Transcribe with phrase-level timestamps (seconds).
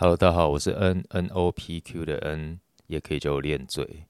[0.00, 4.06] Hello，大家好，我是 N N O P Q 的 N，也可以叫我练嘴。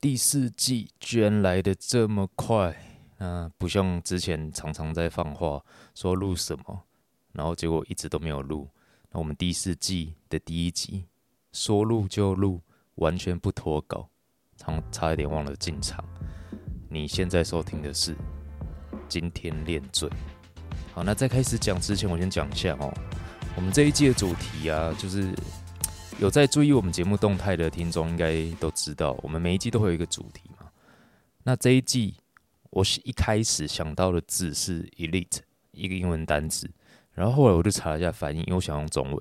[0.00, 2.76] 第四季居然来的这么快，
[3.18, 6.82] 啊，不像之前常常在放话说录什么，
[7.30, 8.68] 然后结果一直都没有录。
[9.12, 11.04] 那我们第四季的第一集
[11.52, 12.60] 说录就录，
[12.96, 14.08] 完全不脱稿，
[14.56, 16.04] 差差一点忘了进场。
[16.90, 18.16] 你现在收听的是
[19.08, 20.10] 今天练嘴。
[20.92, 22.92] 好，那在开始讲之前，我先讲一下哦。
[23.56, 25.34] 我们这一季的主题啊，就是
[26.20, 30.70] 有在注意我们节目动态的听众应该都知道，我们每一季都会有一个主题嘛。
[31.42, 32.14] 那这一季
[32.68, 35.38] 我是一开始想到的字是 elite，
[35.72, 36.70] 一个英文单词，
[37.12, 39.18] 然后后来我就查了一下翻译，因为我想用中文，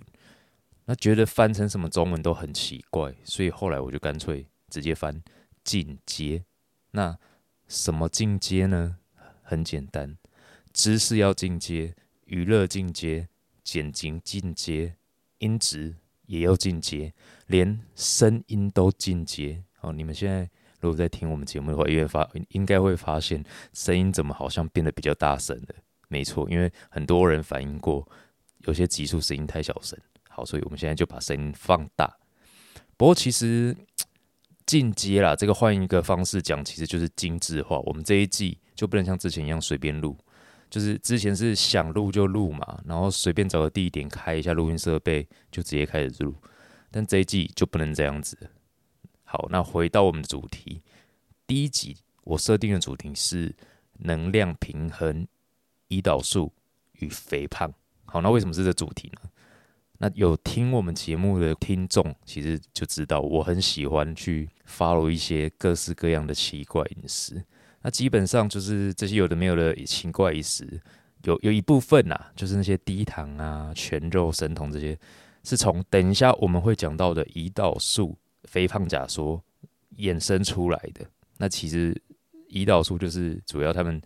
[0.84, 5.24] 那觉得翻成什么中文都很奇怪，所以后来我就干脆直接翻
[5.64, 6.44] 进阶。
[6.92, 7.18] 那
[7.70, 8.98] 什么进阶呢？
[9.42, 10.18] 很简单，
[10.74, 13.30] 知识要进阶，娱乐进阶。
[13.66, 14.96] 剪辑进阶，
[15.40, 15.96] 音质
[16.28, 17.12] 也要进阶，
[17.48, 19.64] 连声音都进阶。
[19.82, 20.48] 哦，你们现在
[20.80, 25.76] 如果在听我们节目的话，应该发应该会发现声音怎么好像变得比较大声了。
[26.08, 28.08] 没错，因为很多人反映过
[28.60, 30.00] 有些集数声音太小声。
[30.30, 32.16] 好，所以我们现在就把声音放大。
[32.96, 33.76] 不过其实
[34.66, 37.80] 进阶啦，这个换一个方式讲，其实就是精致化。
[37.80, 40.16] 我们这一季就不能像之前一样随便录。
[40.70, 46.36] 就是之前是想录就录嘛，然后随便找个地点开一下录音设备就直接开始录，
[46.92, 48.38] 但这一季就不能这样子。
[49.24, 50.82] 好，那回到我们的主题，
[51.48, 53.56] 第一集我设定的主题是
[54.00, 55.28] 能量平衡、
[55.90, 56.52] 胰岛素
[57.00, 57.74] 与肥胖。
[58.06, 59.30] 好，那为什么是这主题呢？
[59.98, 67.44] 那有听我们节目的听众其实就知道，我很喜欢去 follow 一些各式各样的奇怪饮食。
[67.86, 70.82] 那基本上就是这些有的没有的奇怪一时，
[71.22, 74.98] 有有一部分呐，就是那些低糖啊、全肉、生酮这些，
[75.44, 79.40] 是从等一下我们会讲到的胰岛素肥胖假说
[79.98, 81.06] 衍生出来的。
[81.38, 81.96] 那其实
[82.50, 84.02] 胰岛素就是主要他们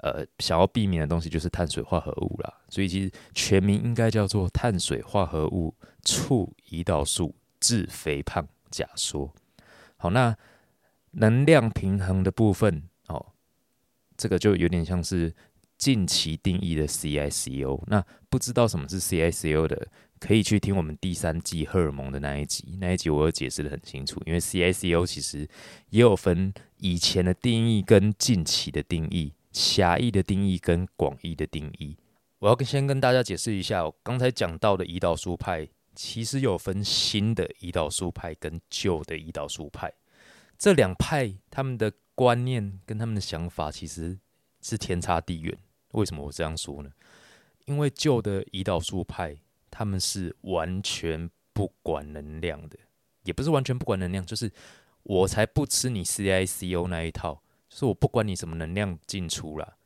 [0.00, 2.52] 呃想要避免的东西，就是碳水化合物啦。
[2.68, 9.32] 所以其实全名应该叫做碳水化合物促胰岛素致肥胖假说。
[9.96, 10.36] 好，那
[11.12, 12.82] 能量平衡的部分。
[14.22, 15.34] 这个就有点像是
[15.76, 17.82] 近期定义的 CICO。
[17.88, 19.88] 那不知道什么是 CICO 的，
[20.20, 22.78] 可以去听我们第三季荷尔蒙的那一集。
[22.80, 25.48] 那一集我有解释的很清楚，因为 CICO 其实
[25.90, 31.96] 也有分以前的定义跟近期的定义，狭义的定义跟广义的定义。
[32.38, 39.92] 我要先跟大家解释一下，我刚才讲到的胰岛素派，其实有分新的胰岛素派跟旧的胰岛素派。
[40.56, 44.18] 这两派他们的观念跟他们的想法其实
[44.60, 45.56] 是天差地远。
[45.92, 46.90] 为什么我这样说呢？
[47.66, 49.36] 因为旧的胰岛素派
[49.70, 52.78] 他们是完全不管能量的，
[53.24, 54.50] 也不是完全不管能量，就是
[55.02, 59.76] 我才不吃你 CICO 那一套，就是我不管你什么能量进出啦。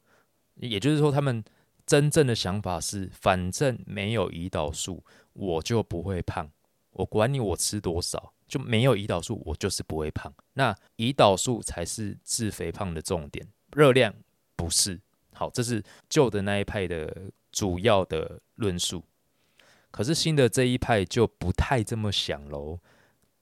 [0.55, 1.45] 也就是说，他们
[1.85, 5.05] 真正的想法是，反正没有胰岛素，
[5.35, 6.51] 我就不会胖。
[6.93, 8.33] 我管你我吃多少。
[8.47, 10.33] 就没有胰岛素，我就是不会胖。
[10.55, 14.15] 那胰岛素才是治肥胖的重点，热量
[14.55, 15.01] 不是。
[15.33, 19.05] 好，这是旧的那一派的主要的论述。
[19.91, 22.79] 可是新的这一派就不太这么想喽。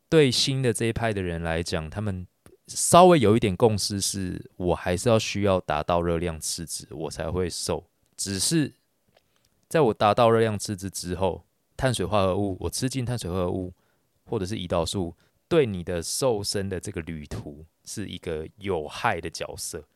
[0.08, 2.26] 对新的这一派的人来讲，他们
[2.66, 7.84] 稍微有一点共识是，我还是要需要达到热量赤字，我才会瘦。
[8.16, 8.72] 只是
[9.68, 11.44] 在我达到热量赤字之后，
[11.76, 13.72] 碳水化合物，我吃进碳水化合物。
[14.24, 15.14] 或者是胰岛素
[15.46, 19.86] 对你的瘦身的这个旅途是一个有害的角色，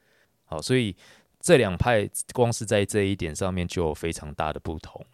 [0.44, 0.94] 好，所以
[1.40, 5.04] 这两派光是在这一点上面就有非常大的不同。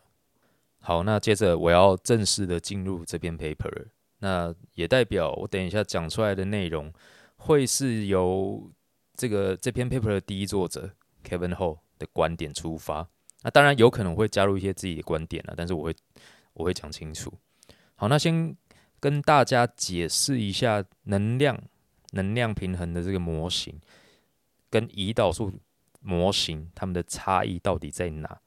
[0.81, 3.87] 好，那接着我要正式的进入这篇 paper，
[4.19, 6.93] 那也代表我等一下讲出来的内容
[7.37, 8.69] 会是由
[9.15, 10.91] 这个这篇 paper 的第一作者
[11.25, 13.09] Kevin Ho 的观点出发，
[13.43, 15.97] 那当然有可能会加入一些自己的观点了，但是我会
[16.55, 17.33] 我会讲清楚。
[17.95, 18.55] 好，那先。
[19.05, 21.63] 跟大家解释一下能量
[22.13, 23.79] 能量平衡的这个模型，
[24.71, 25.53] 跟胰岛素
[26.01, 28.41] 模型它们的差异到底在哪？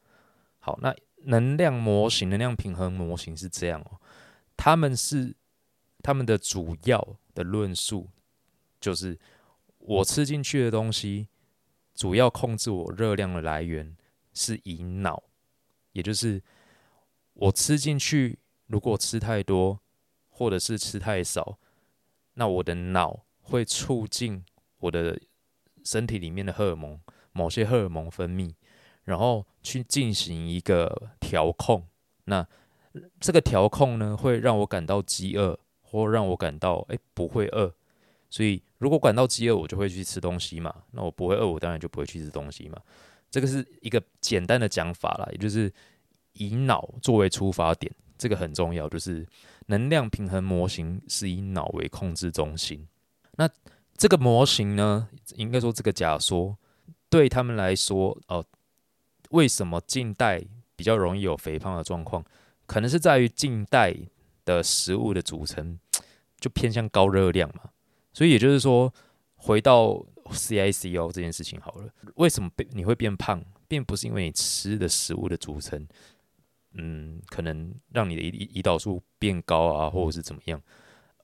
[0.58, 0.96] 好，那
[1.26, 4.02] 能量模型、能量平衡模型是这样哦，
[4.56, 5.36] 他们是
[6.02, 8.10] 他们的主要的论述
[8.80, 9.16] 就是
[9.78, 11.28] 我吃进去的东西，
[11.94, 13.96] 主要控制我热量的来源
[14.34, 15.22] 是以脑，
[15.92, 16.42] 也就是
[17.34, 19.80] 我吃进去，如果吃太多。
[20.38, 21.58] 或者是吃太少，
[22.36, 24.46] 那我的脑会促进
[24.78, 25.20] 我的
[25.84, 27.00] 身体里面的荷尔蒙，
[27.32, 28.54] 某些荷尔蒙分泌，
[29.06, 31.84] 然后去进行一个调控。
[32.26, 32.48] 那
[33.20, 37.74] 这个调控呢，会让我感到饥饿，或让我感到哎不会饿。
[38.30, 40.84] 所以如果感到饥饿，我就会去吃东西嘛。
[40.92, 42.80] 那我不会饿，我当然就不会去吃东西嘛。
[43.32, 45.74] 这个是一个简单的讲法啦，也就是
[46.34, 48.88] 以脑作为出发点，这个很重要。
[48.88, 49.26] 就是
[49.68, 52.88] 能量平衡模型是以脑为控制中心。
[53.38, 53.50] 那
[53.96, 56.58] 这个模型呢，应该说这个假说
[57.10, 58.44] 对他们来说，哦，
[59.30, 60.44] 为什么近代
[60.76, 62.24] 比较容易有肥胖的状况？
[62.66, 63.96] 可能是在于近代
[64.44, 65.80] 的食物的组成
[66.40, 67.70] 就偏向高热量嘛。
[68.14, 68.94] 所以也就是说，
[69.36, 75.88] 回到 CICO 这件事情好了，为什么变你会变胖，并不是因为你吃的食物的组成，
[76.78, 80.62] 嗯，可能让你的胰胰岛素变高啊，或者是怎么样，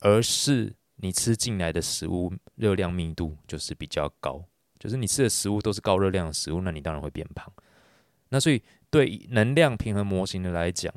[0.02, 4.44] 而是你吃进来的食物热量密度就是比较高，
[4.80, 7.52] 就是你吃的食物都是高热量的食物，那你当然会变胖。
[8.30, 10.94] 那所以对能量平衡模型的来讲，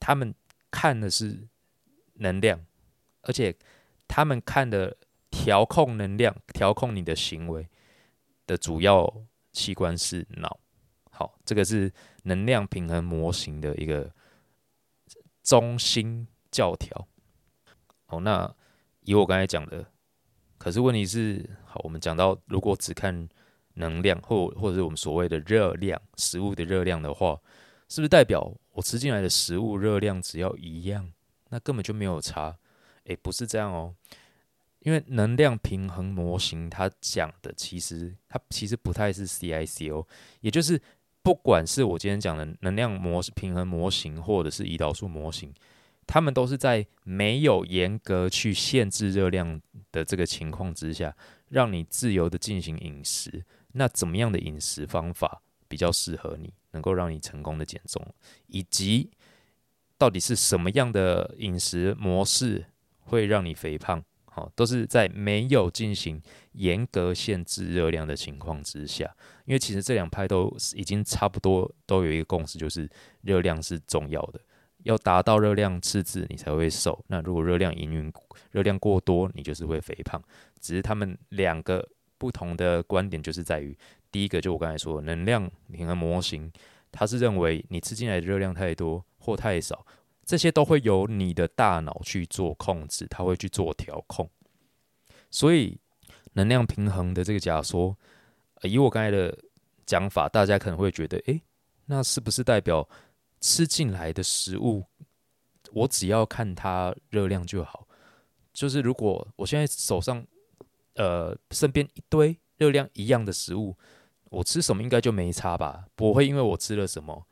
[0.00, 0.34] 他们
[0.70, 1.46] 看的是
[2.14, 2.64] 能量，
[3.22, 3.54] 而且
[4.06, 4.96] 他们看的。
[5.30, 7.68] 调控能量、调控你的行为
[8.46, 9.14] 的主要
[9.52, 10.58] 器官是脑。
[11.18, 11.92] 好，这个是
[12.22, 14.08] 能量平衡模型的一个
[15.42, 17.08] 中心教条。
[18.06, 18.54] 好，那
[19.00, 19.84] 以我刚才讲的，
[20.58, 23.28] 可是问题是，好，我们讲到如果只看
[23.74, 27.36] 能量或或者是我们所谓的热量，食物的热量的话，
[27.88, 31.12] 是不是代表我吃进来的食物热量只要一样，
[31.48, 32.56] 那根本就没有差？
[33.06, 33.96] 诶，不是这样哦。
[34.80, 40.06] 因为能量平衡模型，它讲的其实它其实不太是 CICO，
[40.40, 40.80] 也就是
[41.28, 45.52] 不管是我今天讲的能量模式平衡模型，或者是胰岛素模型，
[46.06, 49.60] 他们都是在没有严格去限制热量
[49.92, 51.14] 的这个情况之下，
[51.50, 53.44] 让你自由的进行饮食。
[53.72, 58.02] 那怎么样的饮食方法比较适合你，能够让你成功的减重，
[58.46, 59.10] 以及
[59.98, 62.64] 到底是什么样的饮食模式
[63.00, 64.02] 会让你肥胖？
[64.54, 66.20] 都是在没有进行
[66.52, 69.10] 严格限制热量的情况之下，
[69.44, 72.88] 因为其实这两派都已经差不多都有一个共识，就是
[73.22, 74.40] 热量是重要的，
[74.82, 77.02] 要达到热量赤字你才会瘦。
[77.08, 78.12] 那如果热量营运
[78.50, 80.22] 热量过多，你就是会肥胖。
[80.60, 81.88] 只是他们两个
[82.18, 83.76] 不同的观点，就是在于
[84.10, 86.50] 第一个，就我刚才说能量平衡模型，
[86.90, 89.86] 它是认为你吃进来的热量太多或太少。
[90.28, 94.28] 这些都会由你的大脑去做控制，它会去做调控。
[95.30, 95.80] 所以
[96.34, 97.96] 能量平衡的这个假说，
[98.60, 99.34] 以我刚才的
[99.86, 101.40] 讲法，大家可能会觉得，诶，
[101.86, 102.86] 那是不是代表
[103.40, 104.84] 吃进来的食物，
[105.72, 107.88] 我只要看它热量就好？
[108.52, 110.22] 就是如果我现在手上，
[110.96, 113.74] 呃，身边一堆热量一样的食物，
[114.24, 115.86] 我吃什么应该就没差吧？
[115.94, 117.26] 不会因为我吃了什么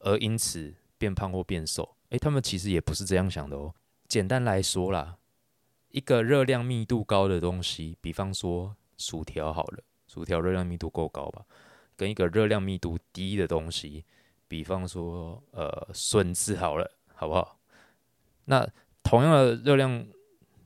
[0.00, 1.96] 而因此变胖或变瘦。
[2.10, 3.74] 诶，他们其实也不是这样想的哦。
[4.06, 5.18] 简单来说啦，
[5.90, 11.44] 一个热量密度高的东西，比方说薯条好了，薯条热量密度够高吧？
[11.96, 14.04] 跟一个热量密度低的东西，
[14.46, 17.58] 比方说呃笋子好了，好不好？
[18.46, 18.66] 那
[19.02, 20.06] 同样的热量，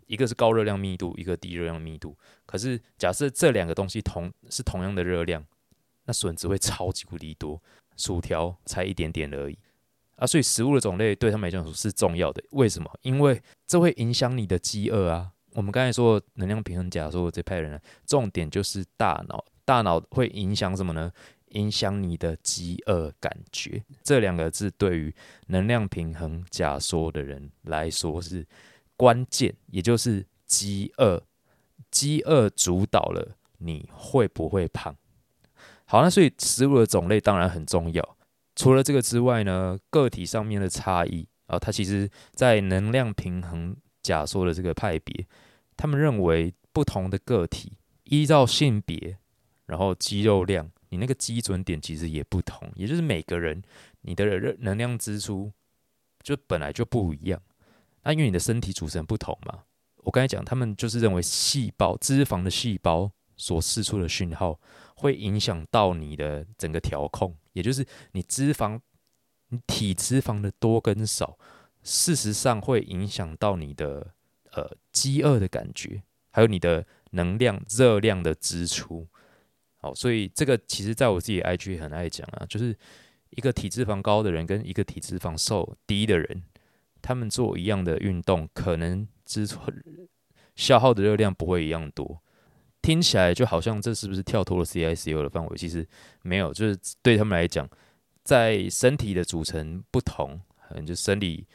[0.07, 2.17] 一个是高热量密度，一个低热量密度。
[2.47, 5.45] 可是假设这两个东西同是同样的热量，
[6.05, 7.61] 那笋子会超级无敌多，
[7.97, 9.59] 薯条才一点点而已。
[10.23, 12.41] 啊，所以食物的种类对他们来讲是重要的。
[12.51, 12.89] 为什么？
[13.03, 15.33] 因为这会影响你的饥饿啊。
[15.55, 21.11] 我们刚才说能量平衡假说这派人，重点就是大脑，大脑会影响什么呢？
[21.49, 23.83] 影响你的饥饿感觉。
[24.05, 25.13] 这两个字对于
[25.49, 28.47] 能量平衡假说的人来说是
[28.97, 31.21] 关键，也就是饥饿，
[31.91, 34.97] 饥饿主导了你会不会胖。
[35.85, 38.17] 好，那所以食物的种类当然很重要。
[38.55, 45.27] 除了这个之外呢，个体上面的差异啊，它其实在能量平衡假说的这个派别，
[45.77, 49.19] 他们认为不同的个体依照性别，
[49.67, 53.63] 然后肌肉量，你那个基准点其实也不同，也就是每个人
[54.03, 55.51] 你的热能量支出
[56.23, 57.41] 就本来就不一样。
[58.05, 59.61] 那因为你的身体组成不同嘛，
[59.99, 64.59] 我刚才讲，他们就是认为细胞脂肪的细胞所释出的讯号
[65.03, 67.37] 会影响到你的整个调控。
[67.53, 68.81] 也就是你脂肪，
[69.49, 71.37] 你体脂肪的多跟少，
[71.83, 74.15] 事实上会影响到你的
[74.53, 79.07] 呃饥饿的感觉，还有你的能量热量的支出。
[79.77, 82.75] 好，所以这个其实在我自己 IG 很爱讲啊，就是
[83.31, 86.45] 一个体脂肪高的人跟一个体脂肪瘦低的人，
[87.03, 89.61] 他们做一样的运动，可能支出
[90.55, 92.23] 消耗的热量不会一样多。
[92.83, 95.57] 听起来就好像这是不是跳脱了 CICO 的范围？
[95.57, 95.87] 其实
[96.23, 97.69] 没有，就是对他们来讲，
[98.25, 101.47] 在身体的组成不同，可能就生理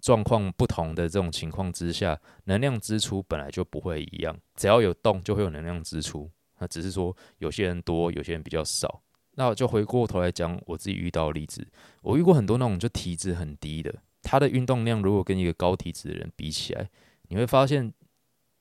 [0.00, 4.38] 状况不同的这种情况之下，能量支出本来就不会一样。
[4.54, 6.30] 只要有动，就会有能量支出。
[6.58, 9.02] 那只是说有些人多，有些人比较少。
[9.34, 11.66] 那我就回过头来讲我自己遇到的例子，
[12.02, 13.92] 我遇过很多那种就体脂很低的，
[14.22, 16.88] 他的运动量如果跟一个高体脂的人比起来，
[17.28, 17.92] 你会发现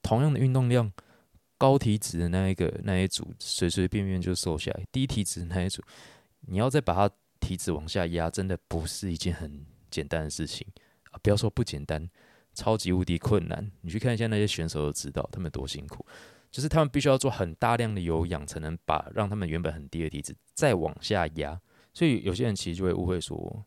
[0.02, 0.92] 同样的运动量，
[1.62, 5.84] 高体脂的那一个那一组随随便便就瘦下来，低体脂的那一组，
[6.48, 10.66] 你要再把它体脂往下压，真的不是一件很简单的事情
[11.12, 11.20] 啊！
[11.22, 12.10] 不要说不简单，
[12.56, 13.72] 超级无敌困难。
[13.82, 16.04] 你去看一下那些选手就知道他们多辛苦。
[16.50, 21.62] 就是他们必须要做很大量的有氧，才能把让他们原本很低的体脂再往下压。
[21.94, 23.64] 所以有些人其实就会误会说，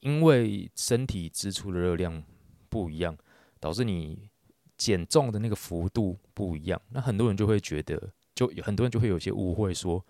[0.00, 2.24] 因为身体支出的热量
[2.70, 3.14] 不一样，
[3.60, 4.30] 导致你
[4.78, 6.80] 减重的那个幅度不一样。
[6.88, 10.02] 那很多人就会觉得，就很多人就会有些误会说，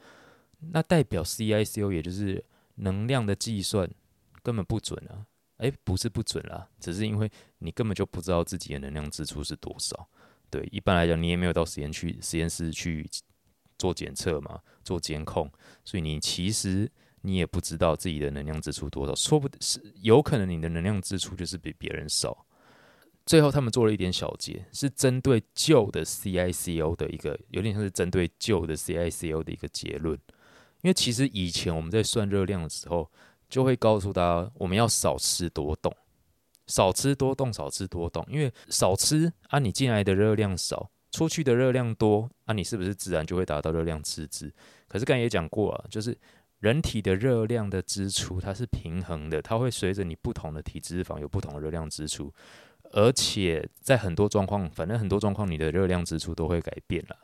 [0.60, 2.44] 那代表 CICO 也就是
[2.76, 3.90] 能量的计算
[4.42, 5.26] 根本不准啊？
[5.56, 10.08] 诶，不是不准啦，只是因为你根本就不知道自己的能量支出是多少。
[10.48, 13.10] 对，一般来讲，你也没有到实验去实验室去
[13.76, 15.50] 做检测嘛，做监控，
[15.84, 16.88] 所以你其实
[17.22, 22.46] 你也不知道自己的能量支出多少，说不定是有可能你的能量支出就是比别人少。
[23.28, 30.18] 最后他们做了一点小结，是针对旧的 CICO 的一个，有点像是针对旧的 CICO 的一个结论。
[30.80, 33.10] 因为其实以前我们在算热量的时候，
[33.50, 35.94] 就会告诉大家我们要少吃多动。
[36.68, 44.50] 少吃多动，少吃多动，因为少吃啊，你进来的热量少，出去的热量多啊，你是不是自然就会达到热量赤字？
[44.86, 46.16] 可是刚才也讲过啊，就是
[46.60, 52.32] 人体的热量的支出它是平衡的，它会随着你不同的体脂肪有不同的热量支出，
[52.92, 57.16] 而且在很多状况，反正很多状况你的热量支出都会改变了，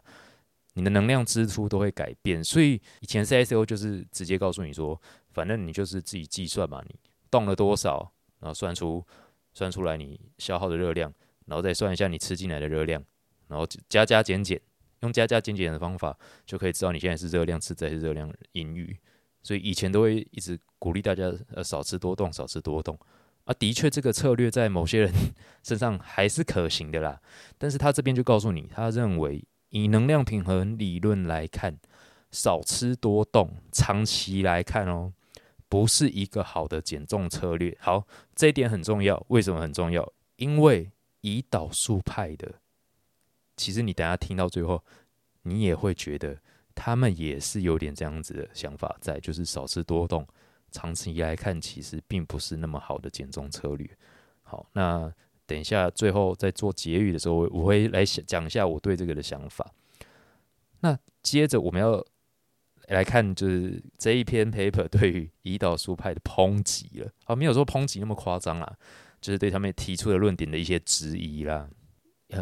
[0.74, 5.00] 你的能量支出都会改变，所以以前 C S O 就是直接告诉你说，
[5.32, 6.94] 反正你就是自己计算嘛，你
[7.30, 9.04] 动了多少，然后算出。
[9.56, 11.14] 算出来你消耗的热量，
[11.46, 13.00] 然后再算一下你吃进来的热量，
[13.46, 14.60] 然后加加减减，
[15.02, 18.98] 用加加减减的方法就可以知道你现在是热量赤字还是热量盈余。
[19.44, 22.98] 所以以前都会一直鼓励大家呃少吃多动，少吃多动
[23.44, 23.54] 啊。
[23.54, 25.12] 的确，这个策略在某些人
[25.62, 27.20] 身上还是可行的啦。
[27.58, 31.78] 但是他这边就告诉你，他认为以能量平衡理论来看，
[32.30, 35.12] 少吃多动，长期来看哦。
[35.66, 37.76] 不是一个好的减重策略。
[37.80, 39.24] 好，这一点很重要。
[39.28, 40.12] 为什么很重要？
[40.36, 42.54] 因为胰岛素派的，
[43.56, 44.84] 其实你等下听到最后，
[45.42, 46.38] 你也会觉得
[46.76, 50.24] 他们也是有点这样子的想法在，就是少吃多动，
[50.74, 53.88] 长期来看其实并不是那么好的减重策略。
[54.42, 55.10] 好，那
[55.46, 59.72] 等一下最后在做结语的时候，我会来讲一下我对这个的想法。
[60.80, 62.04] 那接着我们要。
[62.88, 68.76] 来看，就是这一篇 paper 对于胰岛素派的抨击了啊，没有说抨击那么夸张啦，
[69.22, 71.66] 就是对他们提出的论点的一些质疑啦。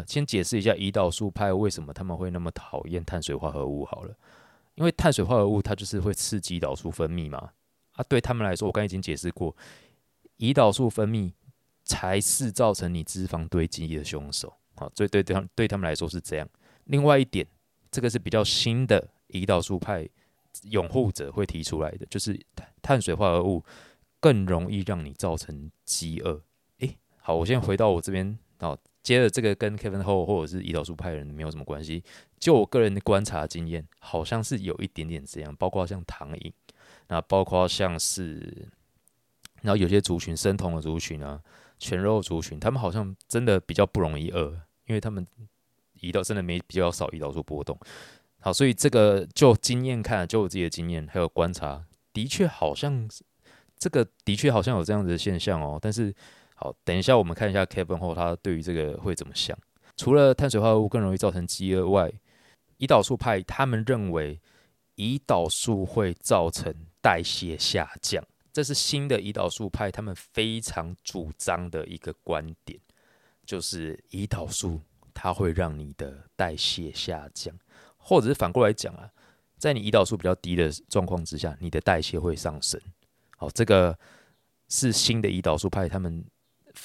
[0.05, 4.13] 先解释一下胰岛素派为什么他们会那么讨厌碳水化合物好了，
[4.75, 7.51] 因为碳水化合物它就是会刺激胰岛素分泌嘛。
[7.93, 9.55] 啊，对他们来说，我刚已经解释过，
[10.37, 11.31] 胰岛素分泌
[11.85, 14.53] 才是造成你脂肪堆积的凶手。
[14.75, 16.47] 好，所以对对对他们来说是这样。
[16.85, 17.47] 另外一点，
[17.91, 20.07] 这个是比较新的胰岛素派。
[20.69, 22.39] 拥护者会提出来的，就是
[22.79, 23.63] 碳水化合物
[24.19, 26.39] 更容易让你造成饥饿。
[26.77, 32.03] 诶，好，我先回到我这边，好，接着这个跟 Kevin 后或者是胰岛素派人没有什么关系。
[32.37, 36.53] 就我个人的观察经验，好像是有一点点这样，包括像糖瘾，
[37.07, 38.67] 那包括像是，
[39.61, 41.41] 然后有些族群生酮的族群啊，
[41.79, 44.51] 全肉族群，他们好像真的比较不容易饿，
[44.85, 45.25] 因为他们
[46.01, 47.77] 胰岛真的没比较少胰岛素波动。
[48.39, 53.07] 好，所以这个就经验看，就我自己的经验还有观察，的确好像
[53.77, 55.79] 这个的确好像有这样子的现象哦。
[55.81, 56.13] 但是
[56.55, 59.57] 好，等一下我们看一下 Kevin 后他对于这个会怎么想。
[59.95, 62.11] 除了碳水化合物更容易造成饥饿外，
[62.79, 64.41] 胰岛素派他们认为
[64.97, 72.79] 胰岛素会造成代谢下降，这是新的胰岛素派他们非常主张的一个观点，
[73.45, 74.79] 就是胰岛素
[75.13, 77.53] 它会让你的代谢下降。
[77.97, 79.11] 或者是反过来讲啊，
[79.57, 82.79] 在你胰岛素比较低的状况之下，你的代谢会上升。
[83.35, 83.99] 好，这个
[84.69, 86.25] 是新的胰岛素派他们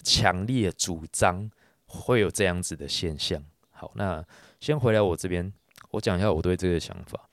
[0.03, 1.49] 强烈主张
[1.87, 3.41] 会有这样子的现象。
[3.71, 4.25] 好，那
[4.59, 5.53] 先回来我这边，
[5.91, 7.29] 我讲一下我对这个想法。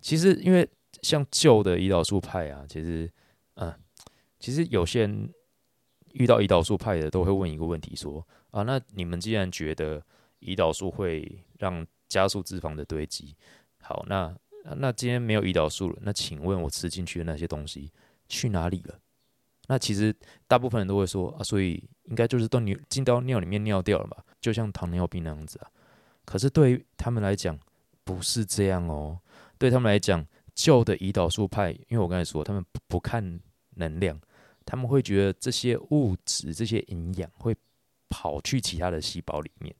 [0.00, 0.68] 其实因为
[1.02, 3.10] 像旧的胰岛素派啊，其实
[3.54, 3.72] 嗯，
[4.38, 5.32] 其实有些人
[6.12, 10.02] 遇到胰岛素派的都会问一个问题，说啊，那你们既然觉得
[10.40, 13.36] 胰岛素会让加速脂肪的堆积。
[13.80, 14.34] 好，那
[14.76, 17.92] 那今天没有胰岛素了，那请问我吃进去的那些东西
[18.28, 18.98] 去哪里了？
[19.68, 20.14] 那其实
[20.46, 25.70] 大部分人都会说啊，所以应该就是到尿进到尿里面尿掉了吧，就像糖尿病那样子啊。
[26.24, 27.58] 可是对于他们来讲，
[28.04, 29.18] 不是这样哦。
[29.58, 30.24] 对他们来讲，
[30.58, 33.40] 旧的胰岛素派，因为我刚才说他们不不看
[33.76, 34.20] 能量，
[34.66, 37.54] 他们会觉得这些物质、这些营养会
[38.08, 39.72] 跑去其他的细胞里面。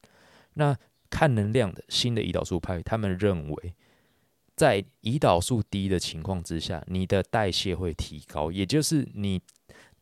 [0.55, 0.77] 那
[1.11, 3.75] 看能量的新的胰岛素派，他们认为，
[4.55, 9.43] 在胰岛素低的情况之下，你的代谢会提高，也就是你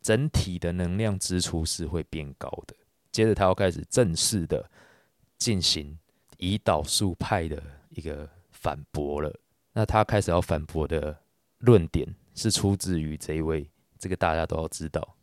[0.02, 2.76] 整体的能量支出是会变高的。
[3.10, 4.70] 接着，他要开始正式的
[5.38, 5.98] 进行。
[6.38, 9.34] 胰岛素派的一个反驳了，
[9.76, 11.14] 那他开始要反驳的
[11.58, 13.68] 论点是出自于这一位，
[13.98, 15.16] 这个大家都要知道，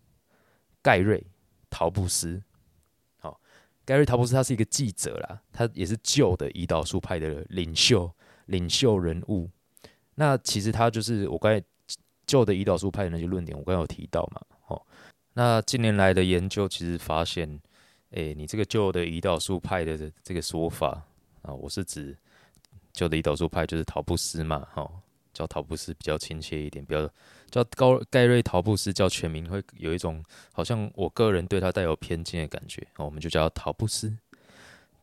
[0.80, 1.18] 盖瑞·
[1.72, 2.40] 陶布斯。
[3.18, 3.42] 好，
[3.84, 8.14] 盖瑞·陶布斯他是一个记者啦，他也是旧的胰岛素派的领袖、
[8.46, 9.50] 领袖人物。
[10.14, 11.66] 那其实他就是我刚才
[12.28, 14.42] 旧的胰岛素派的那些论点，我刚刚有提到嘛。
[14.68, 14.86] 哦，
[15.34, 17.60] 那近年来的研究其实发现。
[18.16, 21.04] 哎，你这个旧的胰岛素派的这个说法
[21.42, 22.16] 啊，我是指
[22.94, 24.90] 旧的胰岛素派就是陶布斯嘛，哈，
[25.34, 27.10] 叫陶布斯比较亲切一点，比较
[27.50, 34.16] 叫高盖瑞陶布斯叫全名会有一种好像我个人对他带有偏见的感觉，我们就叫陶布斯。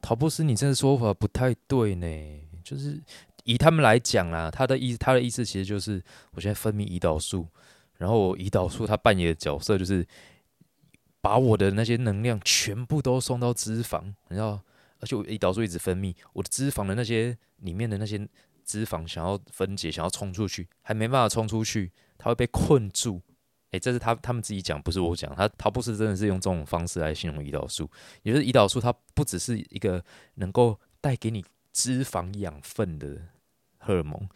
[0.00, 2.98] 陶布斯，你这个说法不太对呢，就是
[3.44, 7.46] 以他们来讲啦，他的意他的意思其实就是我现在分泌胰岛素，
[7.98, 10.06] 然后胰岛素它扮演的角色就是。
[11.22, 14.58] 把我的那些能量全部都送到脂肪，你知道，
[15.00, 18.28] 而且我胰岛素一直分泌，我的脂肪的那些里面的那些
[18.64, 23.20] 脂肪想要分解，想要冲出去，还没办法冲出去，它会被困住。
[23.72, 25.34] 诶，这是他他们自己讲，不是我讲。
[25.34, 27.88] 他他不是真的是用这种方式来形容胰岛素，
[28.22, 30.04] 也就是胰岛素它不只是一个
[30.34, 33.16] 能够带给你脂肪养分的
[33.78, 34.28] 荷尔蒙，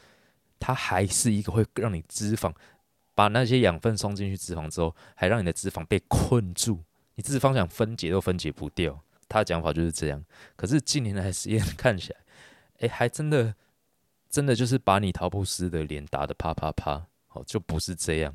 [0.61, 2.55] 它还是一个会让你脂肪。
[3.17, 6.83] 把那些养分送进去脂肪之后，还让你的脂肪被困住，
[7.15, 9.04] 你脂肪想分解都分解不掉。
[9.29, 10.25] 他的讲法就是这样。
[10.57, 12.19] 可是近年来实验看起来，
[12.81, 13.55] 哎， 还真的，
[14.29, 18.35] 真的就是把你陶布斯的脸打得啪啪啪，哦，就不是这样。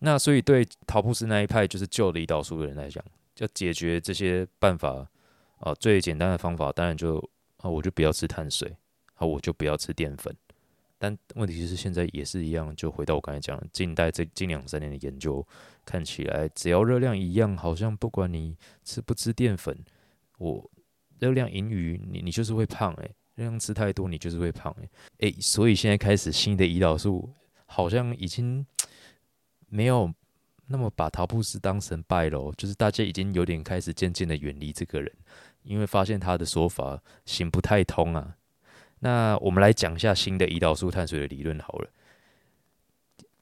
[0.00, 3.04] 那所以对陶布斯那一派就是旧的胰岛素的人来讲，
[3.38, 5.06] 要解决这些办法，
[5.58, 7.16] 啊，最简单的方法当然就
[7.58, 8.76] 啊，我就不要吃碳水，
[9.14, 10.34] 啊，我就不要吃淀粉。
[11.02, 12.76] 但问题是，现在也是一样。
[12.76, 15.46] 就回到我刚才讲，近代这近两三年的研究
[15.90, 19.76] 看起来，只要热量一样，好像不管你吃不吃淀粉，
[20.38, 20.70] 我
[21.18, 24.88] 热量盈余，你你就是会胖诶，热量吃太多，你就是会胖诶。
[25.18, 27.28] 诶，所以现在开始新的胰岛素，
[27.66, 28.64] 好像已经
[29.68, 30.14] 没有
[30.68, 32.52] 那么把陶布斯当神拜喽。
[32.56, 35.12] 就是大家已经有点开始渐渐的远离这个人，
[35.64, 38.36] 因为发现他的说法行不太通啊。
[39.00, 41.90] 那我们来讲一下新的胰岛素碳水的理论好了。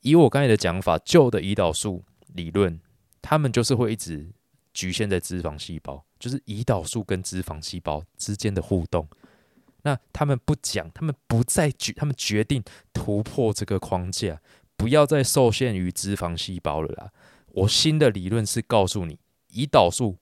[0.00, 2.80] 以我刚才的讲法，旧的胰岛素理论，
[3.20, 4.30] 他们就是会一直
[4.72, 9.08] 局限在脂肪细胞，就是胰岛素跟脂肪细胞之间的互动。
[9.82, 12.62] 那他们不讲，他们不再决，他们决定
[12.92, 14.40] 突破这个框架，
[14.76, 17.12] 不要再受限于脂肪细胞了啦。
[17.48, 19.18] 我新的理论是告诉你，
[19.52, 20.16] 胰岛素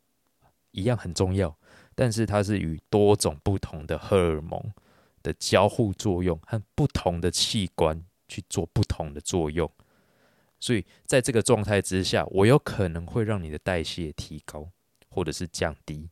[0.73, 1.57] 一样很重要，
[1.95, 4.73] 但是它是与多种不同的荷尔蒙。
[5.23, 9.69] 的交互作用和不同的器官去做不同的作用，
[10.59, 14.69] 所以在这个状态之下，我有可能会让你的代谢提高
[15.09, 16.09] 或者是降低。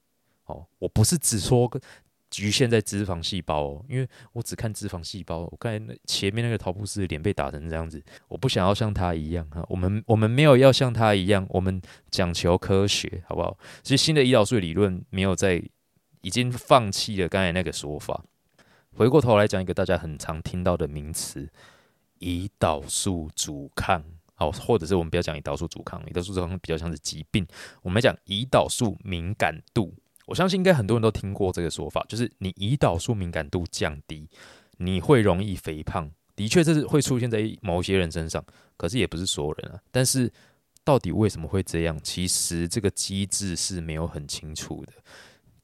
[0.47, 1.71] 哦，我不是只说
[2.31, 5.41] 局限在脂肪细胞哦，因为我只看脂肪细胞。
[5.41, 9.65] 我刚才那前面那个陶布斯的脸被打成这样子，我不想要像他一样哈。
[9.69, 11.81] 我们我们没有要像他一样，我们
[12.11, 13.57] 讲求科学，好不好？
[13.83, 15.63] 所以新的胰岛素理论没有在，
[16.23, 18.25] 已经放弃了刚才那个说法。
[18.97, 21.49] 回过头来讲一个大家很常听到的名词——
[22.21, 24.05] 胰岛素阻抗，
[24.35, 27.47] 好，或者是我们不要讲胰岛素阻抗，胰岛素阻抗比较像是疾病。
[27.83, 29.95] 我们讲胰岛素敏感度，
[30.27, 34.29] 我相信应该很多人都听过这个说法，就是你胰岛素敏感度降低，
[34.79, 36.11] 你会容易肥胖。
[36.37, 38.45] 的确，这是会出现在某些人身上，
[38.77, 39.81] 可是也不是所有人啊。
[39.91, 40.33] 但是
[40.83, 41.99] 到底为什么会这样？
[42.03, 44.93] 其实这个机制是没有很清楚的。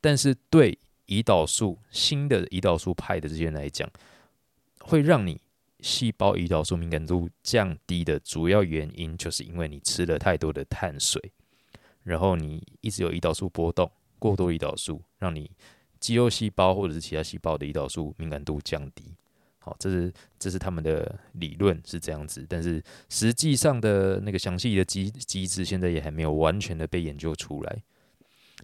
[0.00, 0.78] 但是对。
[1.10, 3.90] 胰岛素新的胰岛素派的这些人来讲，
[4.78, 5.40] 会让你
[5.82, 11.32] 细胞胰岛素敏感度降低的主要原因，就是因为你吃了太多的碳水，
[12.02, 15.50] 然后你一直有胰岛素波动，过多胰岛素让你
[15.98, 19.14] 肌肉细胞或者是其他细胞的胰岛素敏感度降低。
[19.58, 27.82] 好，这是这是他们的理论是这样子，但是实际上的那个详细的机机制现在也还没有完全的被研究出来。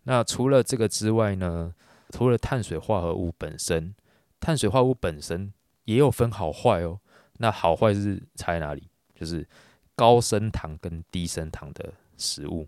[0.04, 1.74] 那除了这个之外呢？
[2.10, 3.92] 除了碳水化合物本身，
[4.38, 5.52] 碳水化合物本身
[5.86, 7.00] 也有分好坏哦。
[7.38, 8.88] 那好坏是差在哪里？
[9.14, 9.46] 就是
[9.94, 12.66] 高升糖跟低升糖的食物。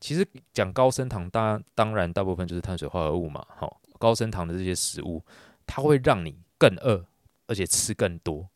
[0.00, 3.46] 其实讲高升糖，当当然大部分就是碳水化合物嘛。
[3.48, 5.22] 好，高升糖的这些食物，
[5.66, 7.06] 它会让你更饿，
[7.46, 8.48] 而且吃更多。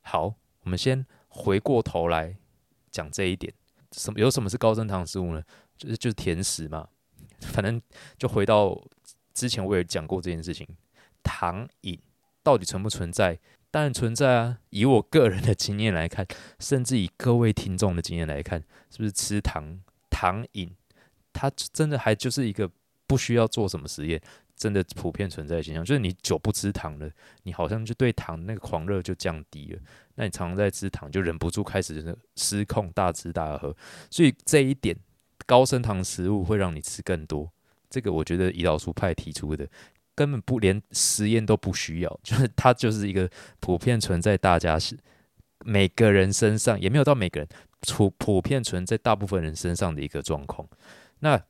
[0.00, 2.34] 好，我们先回过头来
[2.90, 3.52] 讲这一点，
[3.92, 5.42] 什么有什么是高升糖食物呢？
[5.76, 6.88] 就是就是甜食嘛。
[7.40, 7.80] 反正
[8.16, 8.80] 就回到
[9.34, 10.66] 之前我也讲过这件事情，
[11.22, 12.00] 糖瘾
[12.42, 13.38] 到底存不存在？
[13.72, 14.58] 当然存在啊！
[14.68, 16.26] 以我个人的经验来看，
[16.60, 19.80] 甚至以各位听众的经验来看，是不是吃糖
[20.10, 20.70] 糖瘾，
[21.32, 22.70] 它真的还就是一个
[23.06, 24.20] 不需要做什么实验，
[24.54, 27.10] 真的普遍存在的现象，就是你久不吃糖了，
[27.44, 29.80] 你好像就对糖那个狂热就降低了。
[30.16, 33.74] 那你常常在吃糖，就忍不住开始失控大吃大喝。
[34.10, 34.94] 所以这一点，
[35.46, 37.50] 高升糖食物会让你吃更多。
[37.88, 39.66] 这个我觉得胰岛素派提出的。
[40.14, 44.98] 根本不连实验都不需要， 就是它就是一个普遍存在大家是
[45.64, 47.48] 每个人身上，也没有到每个人，
[47.80, 50.68] 普普遍存在大部分人身上的一个状况。
[51.20, 51.42] 那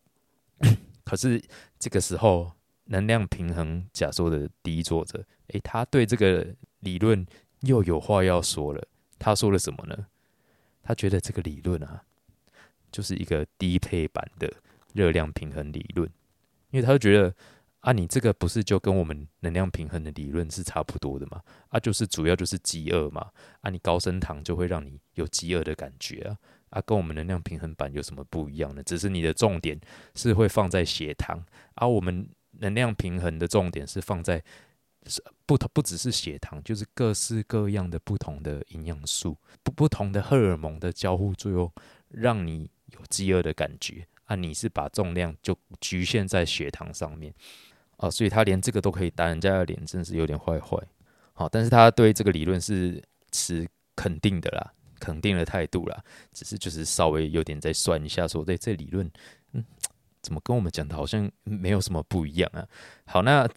[1.05, 1.42] 可是
[1.79, 2.53] 这个时候，
[2.85, 6.46] 能量平衡假说的第一作者，诶，他对这个
[6.81, 7.27] 理论
[7.62, 8.87] 又有话要说了。
[9.18, 10.07] 他说了什么呢？
[10.83, 12.03] 他觉得这个理论啊，
[12.92, 14.53] 就是一个低配版的
[14.92, 16.09] 热量平衡理论，
[16.70, 17.35] 因为他就觉得。
[17.82, 21.42] 啊，你这个不是就跟我们能量平衡的理论是差不多的吗？
[21.68, 23.28] 啊，就是主要就是饥饿嘛。
[23.60, 26.38] 啊，你高升糖就会让你有饥饿的感觉啊。
[26.70, 28.82] 啊，跟我们能量平衡版有什么不一样呢？
[28.84, 29.78] 只是你的重点
[30.14, 32.26] 是会放在血糖，而我们
[32.60, 34.40] 能量平衡的重点是放在
[35.44, 41.70] 不同，不只是血糖，就是各式各样的不同的营养素，不不同的荷尔蒙的交互作用，
[42.08, 44.06] 让你有饥饿的感觉。
[44.26, 47.34] 啊，你是把重量就局限在血糖上面。
[48.02, 50.76] 啊，所以他连这个都可以打人家的脸，真是有点坏坏。
[51.34, 56.02] 好，但是他对这个理论是持肯定的啦，肯定的态度啦。
[56.32, 59.08] 只是就是稍微有点在算一下，说这这理论，
[59.52, 59.64] 嗯，
[60.20, 62.66] 怎么跟我们讲的好像没有什么不一样啊？
[63.04, 63.48] 好，那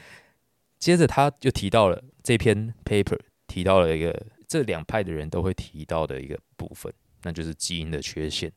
[0.78, 8.52] 接着他就提到了这篇 paper，提到了一个这两派的人都会提到的一个部分，那就是基因的缺陷。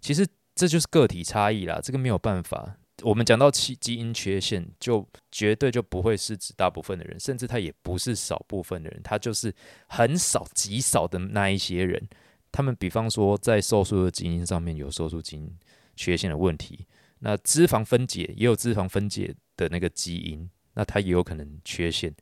[0.00, 0.26] 其实
[0.56, 2.78] 这就是个体差异啦，这个没有办法。
[3.02, 9.54] 我们讲到基基因缺陷，就绝对就不会是指大部分的人，甚至他也不是少部分的人，他就是
[9.86, 12.08] 很少极少的那一些人。
[12.50, 15.54] 他们比方说在瘦素的基因上面有瘦素基因
[15.94, 16.86] 缺陷的问题，
[17.18, 22.14] 那脂肪分解也有脂肪分解的那个基因，那它也有可能缺陷。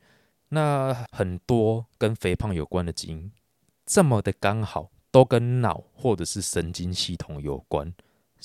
[0.49, 3.31] 那很多跟肥胖有关的基因，
[3.85, 7.93] 这么的刚好都跟脑或者是神经系统有关。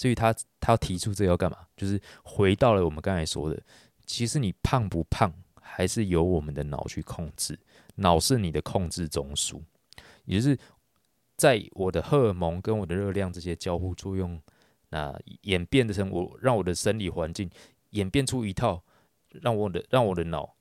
[0.01, 1.59] 所以他他提出这要干嘛？
[1.77, 3.63] 就是回到了我们刚才说的，
[4.07, 7.59] 其实你胖不胖还是由我们的脑去控制，
[7.97, 9.61] 脑是你的控制中枢，
[10.25, 10.59] 也就是
[11.37, 14.41] 在我的荷尔蒙跟我的热量这些交互作用，
[14.89, 17.51] 那演变的成我让我的生理环境
[17.91, 18.83] 演变出一套，
[19.43, 20.57] 让我的让我的脑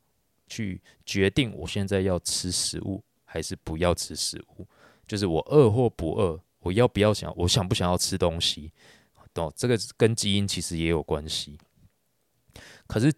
[0.47, 4.67] 去决定我现在要吃食物还是不要吃食物，
[5.07, 8.73] 就是我饿或不饿，我要不要想我想不想要吃东西。
[9.39, 11.57] 哦，这个跟基因其实也有关系，
[12.87, 13.11] 可是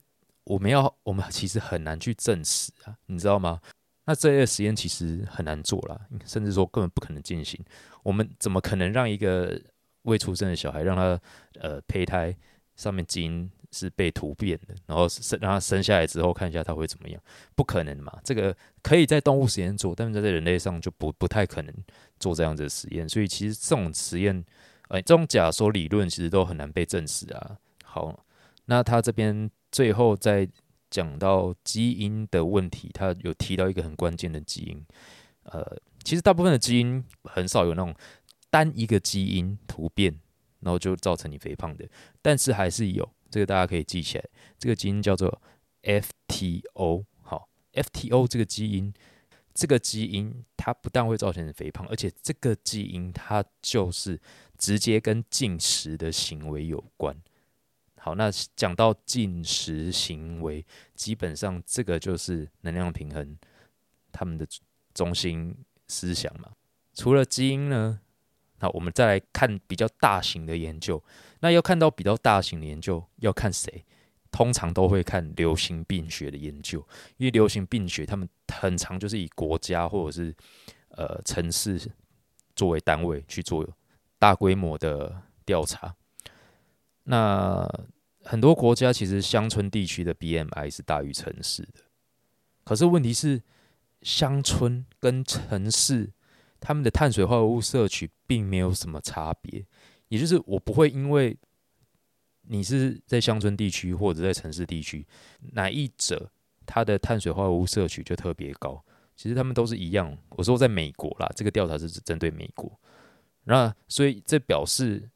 [0.44, 3.60] 我们要，我们其实很难去证实啊，你知道吗？
[4.06, 7.60] 那这类实验其实很难做啦，甚至说根本不可能进行。
[8.04, 9.62] 我们怎么可能让一个
[10.04, 11.20] 未出生的小孩，让他
[11.60, 12.36] 呃胚胎
[12.76, 17.22] 上面基因是被突变的，然后生让他生下来之后看一下他会怎么样？
[17.56, 18.20] 不可能嘛？
[18.24, 21.74] 这个可以在动物实验做，但是在人类上就不不太可能
[22.20, 23.08] 做这样子的实验。
[23.08, 24.44] 所以其实这种实验。
[24.92, 27.58] 哎，这种假说理论其实都很难被证实啊。
[27.86, 28.26] 好，
[28.66, 30.46] 那他这边最后在
[30.90, 34.86] 讲到基因的问题，他有提到一个很关键的基因。
[35.44, 35.66] 呃，
[36.04, 37.96] 其实大部分的基因很少有那种
[38.50, 40.14] 单一个基因突变，
[40.60, 41.88] 然后就造成你肥胖的，
[42.22, 43.10] 但是还是有。
[43.30, 44.26] 这个大家可以记起来，
[44.60, 45.42] 这个基因叫做
[45.84, 47.06] FTO。
[47.22, 48.94] 好，FTO 这个基因。
[49.54, 54.20] 这个基因它不但会造成肥胖，而且这个基因它就是
[54.58, 57.16] 直接跟进食的行为有关。
[57.98, 63.38] 好，那讲到进食行为，基本上这个就是能量平衡
[64.12, 64.48] 他们的
[64.94, 65.56] 中心
[65.88, 66.50] 思想嘛。
[66.94, 68.00] 除了基因呢，
[68.60, 71.04] 那我们再来看比较大型的研究。
[71.42, 73.86] 那要看到比较大型的研究，要看谁？
[74.32, 76.80] 通常都会看流行病学的研究，
[77.18, 80.34] 因为流行病学他们很常就是以国家或者是
[80.90, 81.80] 呃城市
[82.56, 83.68] 作为单位去做
[84.18, 85.94] 大规模的调查。
[87.04, 87.68] 那
[88.24, 91.82] 很多国家其实乡村地区的 BMI 是大于城市的，
[92.64, 93.42] 可是问题是
[94.02, 96.12] 乡村跟城市
[96.60, 99.66] 他们的碳水化合物摄取并没有什么差别，
[100.08, 101.36] 也就是我不会因为
[102.52, 105.08] 你是在乡村地区或者在城市地区
[105.54, 106.30] 哪一者，
[106.66, 108.84] 它的碳水化合物摄取就特别高。
[109.16, 110.18] 其实他们都是一样。
[110.32, 112.78] 我说在美国啦，这个调查是只针对美国。
[113.46, 115.10] 那所以这表示，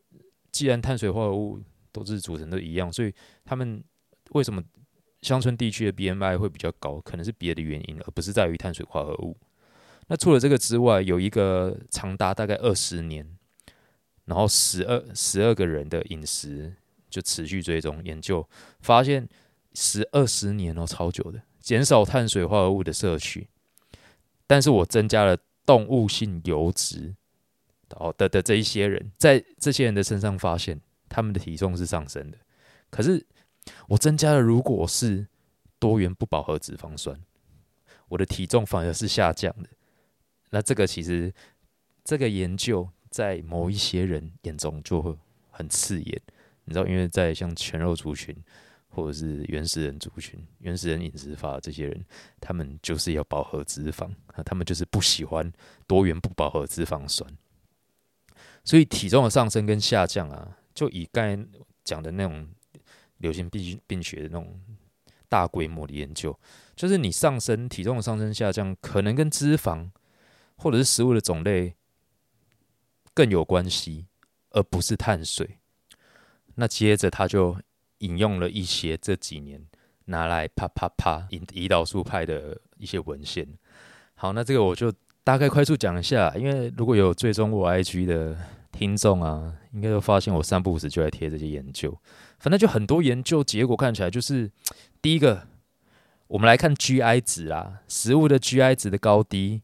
[0.49, 1.59] 既然碳水化合物
[1.91, 3.83] 都是组成的一样，所以他们
[4.29, 4.63] 为什么
[5.21, 7.01] 乡村地区的 BMI 会比较高？
[7.01, 9.35] 可能是别的原因，而不是在于碳水化合物。
[10.07, 13.27] 那除了这个之外，有一个长达大概二十年，
[14.23, 16.73] 然后十二十二个人的饮食
[17.09, 18.47] 就持续追踪研究，
[18.81, 19.27] 发现
[19.73, 23.47] 十二十年哦，超久的，减少碳水化合物的摄取。
[24.47, 27.15] 但是我增加了动物性油脂，
[27.95, 32.37] 哦的的这一些人，在这些人的身上发现他们的体重是上升的。
[32.89, 33.25] 可是
[33.87, 35.27] 我增加了，如果是
[35.79, 37.19] 多元不饱和脂肪酸，
[38.09, 39.69] 我的体重反而是下降的。
[40.51, 41.33] 那这个其实
[42.03, 45.17] 这个研究在某一些人眼中就会
[45.49, 46.21] 很刺眼，
[46.65, 48.35] 你知道，因为在像全肉族群。
[48.87, 52.05] 或者是原始人族群、原始人饮食法这些人，
[52.39, 54.09] 他们就是要饱和脂肪，
[54.45, 55.51] 他们就是不喜欢
[55.85, 57.29] 多元不饱和脂肪酸。
[58.63, 61.45] 所以体重的上升跟下降啊，就以刚才
[61.83, 62.47] 讲的那种
[63.17, 64.57] 流行病病学的那种
[65.27, 66.39] 大规模的研究，
[66.73, 69.89] 就是你上升体重的上升下降，可能跟脂肪
[70.55, 71.75] 或者是食物的种类
[73.13, 74.05] 更有关系，
[74.51, 75.57] 而不是碳水。
[76.55, 77.57] 那接着他就。
[77.99, 79.59] 引用了一些这几年
[80.07, 83.47] 拿来啪啪啪胰胰岛素派的一些文献。
[84.15, 88.37] 好，那这个我就大概快速讲一下，因为如果有追踪我 IG 的
[88.73, 91.97] 听众啊，应该都发现我三不五时就在贴这些研究。
[92.37, 94.51] 反正就很多研究结果看起来就是，
[95.01, 95.47] 第一个，
[96.27, 99.61] 我们来看 GI 值啊，食物的 GI 值的高低，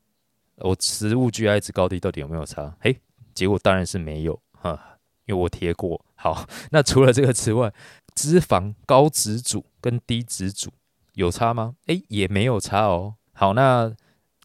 [0.56, 2.78] 我食物 GI 值高低到底有没有差？
[2.80, 2.98] 嘿，
[3.34, 6.04] 结果当然是没有哈，因为我贴过。
[6.22, 7.74] 好，那除了这个之外，
[8.14, 10.70] 脂肪高脂组跟低脂组
[11.16, 11.74] 有差吗？
[11.88, 13.16] 诶，也没有差哦。
[13.34, 13.92] 好，那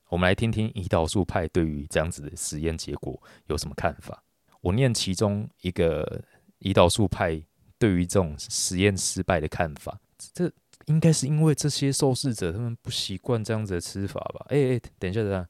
[0.09, 4.23] 我们来听听胰岛素派对于这样子的实验结果有什么看法。
[4.63, 6.25] 我念其中一个
[6.61, 7.39] 胰岛素派
[7.79, 10.01] 对于这种实验失败的看法。
[10.33, 10.51] 这
[10.87, 14.47] 应该是因为这些受试者他们不习惯这样子的吃法吧？
[14.49, 15.47] 诶诶，等一下，等一下，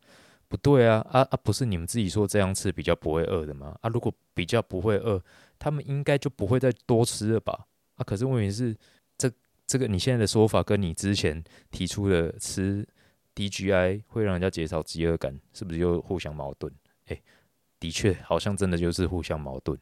[0.49, 1.39] 不对啊啊啊！
[1.45, 3.77] 不是你们自己说这样吃比较不会饿的吗？
[3.81, 5.23] 啊，如果比较不会饿，
[5.59, 7.67] 他们应该就不会再多吃了吧？
[7.97, 8.77] 啊，可是问题是，
[9.17, 9.31] 这
[9.67, 12.87] 这个你现在的说法跟你之前提出的吃
[13.35, 16.73] DGI 会让人家减少饥饿感，是不是又互相矛盾？
[17.07, 17.23] 诶，
[17.81, 19.79] 的确，好像真的就是互相矛盾。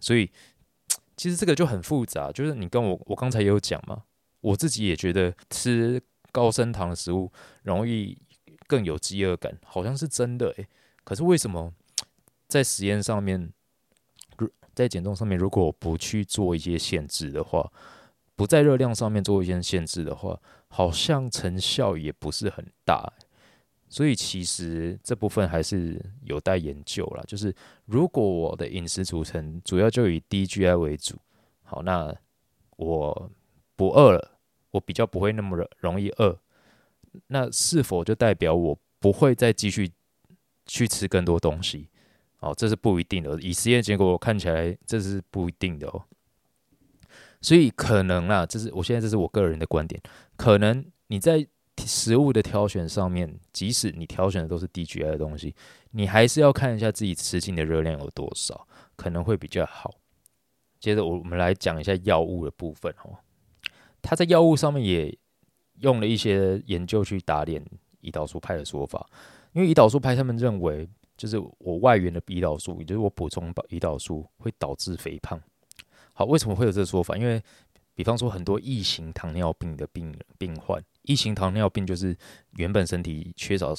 [0.00, 0.30] 所以
[1.16, 4.02] 其实这个就很复杂，就是你跟我，我刚才也有讲嘛，
[4.40, 8.18] 我自己也觉得吃高升糖的食物容易
[8.66, 10.50] 更有饥饿感，好像是真的。
[10.56, 10.66] 诶，
[11.04, 11.72] 可是为什么
[12.48, 13.52] 在实验上面？
[14.74, 17.72] 在减重上面，如果我不去做一些限制的话，
[18.36, 23.12] 不在热量上面做一些限制的话，好像成效也不是很大。
[23.88, 27.22] 所以其实这部分还是有待研究啦。
[27.28, 31.14] 就是如果我的饮食组成主要就以低 GI 为主，
[31.62, 32.12] 好，那
[32.76, 33.30] 我
[33.76, 34.38] 不饿了，
[34.72, 36.36] 我比较不会那么容易饿，
[37.28, 39.92] 那是否就代表我不会再继续
[40.66, 41.88] 去吃更多东西？
[42.44, 43.40] 哦，这是不一定的。
[43.40, 46.04] 以实验结果看起来，这是不一定的哦。
[47.40, 50.00] 所以可能啦，这是我现在这是我个人的观点。
[50.36, 51.46] 可能你在
[51.78, 55.54] 食物的挑选上面，即使你挑选的都是低 GI 的东西，
[55.92, 59.94] 你还是要看一下自己吃进的热量有多少，可能会比较好。
[60.78, 63.16] 接着我我们来讲一下药物的部分哦。
[64.02, 65.16] 他在药物上面也
[65.80, 67.64] 用了一些研究去打脸
[68.02, 69.08] 胰岛素派的说法，
[69.52, 70.86] 因为胰岛素派他们认为。
[71.16, 75.40] 就是我外源的胰岛素，也就是我补充胰岛素会导致肥胖。
[76.12, 77.16] 好，为什么会有这个说法？
[77.16, 77.42] 因为
[77.94, 82.16] 比方说很多异型糖尿病的病病患，异型糖尿病就是
[82.56, 83.74] 原本身体缺少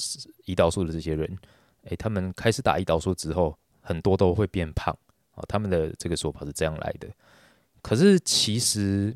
[0.46, 1.38] 胰岛素的这些人，
[1.84, 4.96] 诶，他们开始打胰岛素之后，很多都会变胖。
[5.32, 7.08] 啊，他们的这个说法是这样来的。
[7.82, 9.14] 可是其实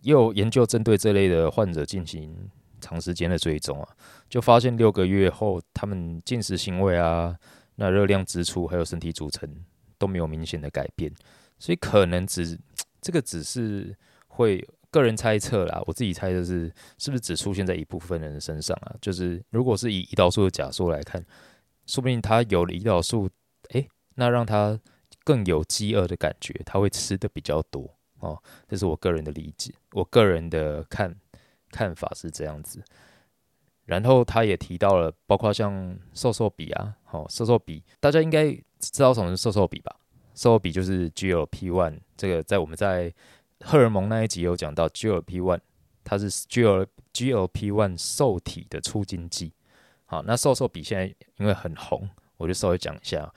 [0.00, 2.50] 也有研究针对这类的患者进行。
[2.82, 3.88] 长时间的追踪啊，
[4.28, 7.34] 就发现六个月后，他们进食行为啊，
[7.76, 9.48] 那热量支出还有身体组成
[9.96, 11.10] 都没有明显的改变，
[11.58, 12.58] 所以可能只
[13.00, 18.94] 这个只是会个人猜测啦，我自己猜的是，是不是只出现在一部分人身上啊？
[19.00, 21.24] 就是如果是以胰岛素的假说来看，
[21.86, 23.30] 说不定他有了胰岛素，
[23.70, 24.78] 诶，那让他
[25.24, 28.42] 更有饥饿的感觉，他会吃的比较多哦。
[28.68, 31.16] 这是我个人的理解，我个人的看。
[31.72, 32.80] 看法是这样子，
[33.86, 39.96] 然后他也提到了，包括像瘦瘦比啊，好，瘦瘦比，大家应该知道什么是瘦瘦比吧？
[40.34, 43.12] 瘦瘦比就是 GLP one，这个在我们在
[43.60, 45.60] 荷尔蒙那一集有讲到 GLP one，
[46.04, 49.52] 它是 GL GLP one 受体的促进剂。
[50.06, 51.06] 好，那瘦瘦比现在
[51.38, 53.32] 因为很红，我就稍微讲一下，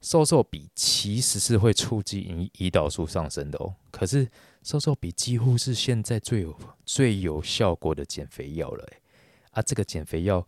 [0.00, 3.74] 瘦瘦比其实是会促进胰胰岛素上升的哦。
[3.90, 4.28] 可是
[4.62, 8.88] 瘦瘦比几乎是现在最有最有效果的减肥药了，
[9.52, 10.46] 啊，这个减肥药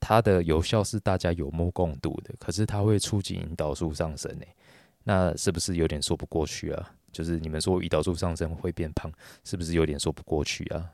[0.00, 4.48] 它的有效是大家有目共睹的，可是它会促进胰岛素上升，诶，
[5.04, 6.94] 那是不是有点说不过去啊？
[7.10, 9.10] 就是你们说胰岛素上升会变胖，
[9.42, 10.90] 是不是有点说不过去啊？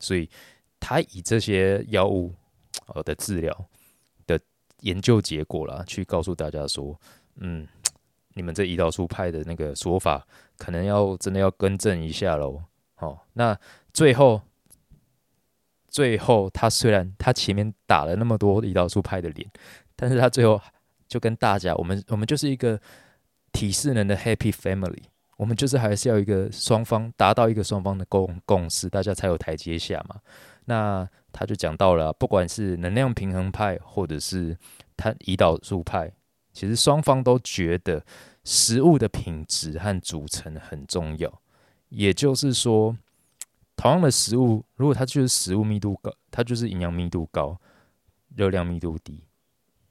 [0.00, 0.28] 所以
[0.80, 2.32] 他以这些药物
[2.86, 3.68] 呃的治疗
[4.82, 6.96] 研究结果啦，去告诉大家说，
[7.36, 7.66] 嗯，
[8.34, 10.24] 你们这胰岛素派的那个说法，
[10.58, 12.62] 可能要真的要更正一下喽。
[12.94, 13.58] 好，那
[13.92, 14.42] 最后。
[15.94, 19.46] 最后，他虽然他前面打了那么多胰岛素派的脸，
[19.94, 20.58] 但是他最后
[21.06, 22.80] 就跟大家，我们我们就是一个
[23.52, 25.02] 体适能的 happy family，
[25.36, 30.18] 我们就是还是要一个双方达到一个双方的共共识，大家才有台阶下嘛。
[30.64, 34.56] 那他就讲到了，不管是能量平衡派或者是
[34.96, 36.12] 他胰岛素派，
[36.52, 38.04] 其实双方都觉得
[38.44, 41.42] 食物的品质和组成很重要，
[41.88, 42.96] 也就是说。
[43.74, 47.58] 同样的食物，如果它就是食物密度高，它就是营养密度高，
[48.36, 49.24] 热量密度低。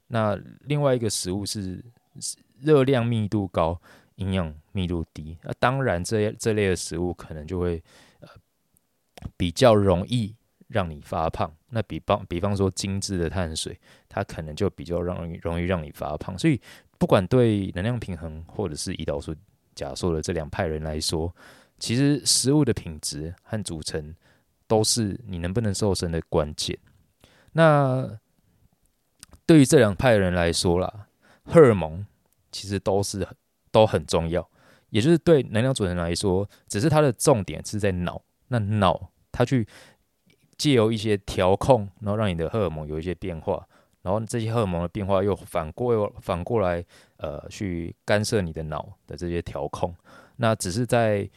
[0.06, 1.84] 那另外一个食物是
[2.58, 3.78] 热量密度高，
[4.14, 5.36] 营养密度低。
[5.42, 7.82] 那当然，这这类的食物可能就会
[8.20, 8.28] 呃
[9.36, 10.34] 比较容易
[10.72, 11.52] 让你发胖。
[11.68, 16.38] 那比方比方说精致的碳水，它可能就比较容易容易让你发胖。
[16.38, 16.60] 所以，
[16.98, 19.34] 不管对能量平衡或者是胰岛素
[19.74, 21.34] 假说的这两派人来说。
[21.78, 24.14] 其实食物的品质和组成
[24.68, 26.78] 都是你能不能瘦身的关键。
[27.54, 28.08] 那
[29.44, 31.08] 对于这两派人来说啦，
[31.42, 32.06] 荷尔蒙
[32.52, 33.26] 其实都是
[33.72, 34.48] 都很重要。
[34.90, 38.22] 也就是对能量组成来说，只是它的重点是在脑。
[38.46, 39.66] 那脑它去
[40.62, 43.66] 借由一些调控，然后让你的荷尔蒙有一些变化，
[44.02, 46.84] 然后这些荷尔蒙的变化又反过又反过来
[47.16, 49.92] 呃去干涉你的脑的这些调控。
[50.36, 51.28] 那只是在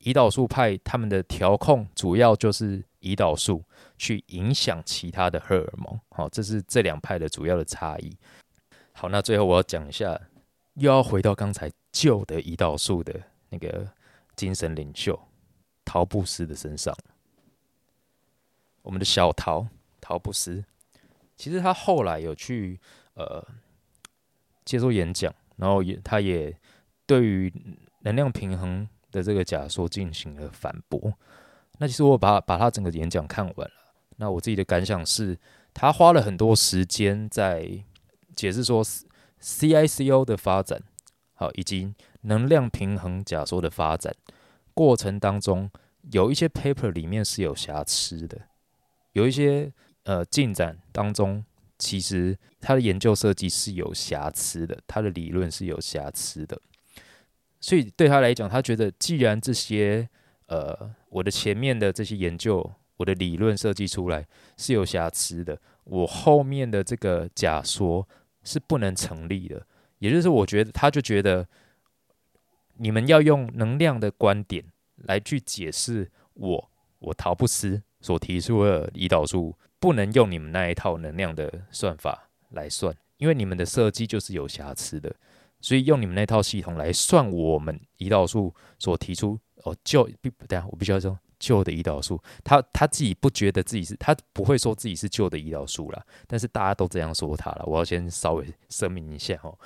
[0.00, 3.64] 胰岛素派他们的调控主要就是胰岛素
[3.96, 8.14] 去影响其他的荷尔蒙，好，这是这两派的主要的差异。
[8.92, 10.20] 好，那最后我要讲一下，
[10.74, 13.18] 又要回到刚才旧的胰岛素的
[13.48, 13.88] 那个
[14.36, 15.18] 精神领袖
[15.82, 16.94] 陶布斯的身上。
[18.82, 19.66] 我们的小陶
[20.00, 20.64] 陶布斯，
[21.36, 22.80] 其实他后来有去
[23.14, 23.46] 呃
[24.64, 26.56] 接受演讲，然后也他也
[27.06, 27.52] 对于
[28.00, 28.88] 能量平衡。
[29.12, 31.12] 的这个假说进行了反驳。
[31.78, 33.74] 那其实我把把他整个演讲看完了。
[34.18, 35.36] 那我自己的感想是，
[35.74, 37.82] 他花了很多时间在
[38.36, 38.84] 解释说
[39.40, 40.80] CICO 的发展，
[41.34, 44.14] 好，以及能量平衡假说的发展
[44.74, 45.68] 过程当中，
[46.12, 48.42] 有一些 paper 里面是有瑕疵的，
[49.12, 49.72] 有一些
[50.04, 51.44] 呃进展当中，
[51.78, 56.60] 其实他的研究设计是有瑕疵的，他的理论是有瑕疵的。
[57.60, 60.08] 所以对他来讲，他觉得既然这些
[60.46, 68.08] 呃我的前面的这些研究，我的理论设计出来是有瑕疵的，我后面的这个假说
[68.42, 69.66] 是不能成立的。
[69.98, 71.46] 也就是我觉得，他就觉得
[72.76, 74.64] 你们要用能量的观点
[74.96, 85.14] 来去解释我我陶布斯所提出的胰岛素，不能用你们那一套能量的算法来算，因为你们的设计就是有瑕疵的。
[85.62, 90.08] 所以用你们那套系统来算我们胰岛素所提出哦旧，
[90.48, 97.64] 等下我必须要说旧的胰岛素，他他自己不觉得自己是，他不会说自己是旧的胰岛素啦，但是大家都这样说他了。
[97.66, 99.58] 我要先稍微声明一下哦，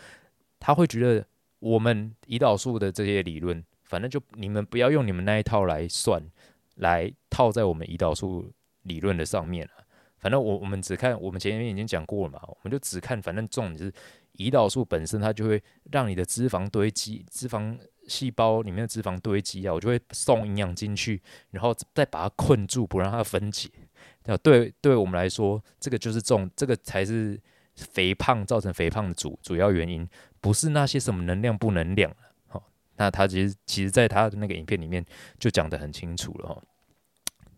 [0.58, 1.24] 他会觉得
[1.60, 6.20] 我们胰岛素的这些理论，反正就你们不要用你们那一套来算，
[6.76, 9.84] 来套在我们胰岛素理论的上面了。
[10.18, 13.92] 反正我我们只看，我们前面已经讲过了嘛，我们就只看，反正重点是。
[14.36, 15.62] 胰岛素本身，它就会
[15.92, 21.22] 让你的脂肪堆积，脂肪细胞里面的脂肪堆积啊，我就会送营养进去，
[21.52, 23.70] 然后再把它困住，不让它分解。
[24.24, 27.40] 对，对，对我们来说，这个就是重，这个才是
[27.76, 30.04] 肥胖造成肥胖的主主要原因，
[30.40, 32.12] 不是那些什么能量不能量，
[32.96, 35.04] 那他其实其实在他的那个影片里面
[35.38, 36.62] 就讲得很清楚了哈。